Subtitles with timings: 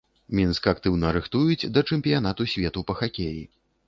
[0.37, 3.45] Мінск актыўна рыхтуюць да чэмпіянату свету па хакеі.